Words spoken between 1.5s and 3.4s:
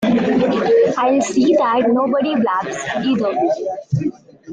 that nobody blabs, either.